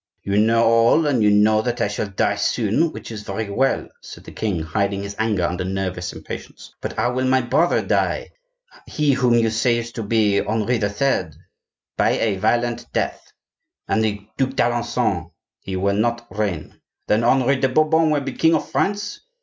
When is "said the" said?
4.01-4.31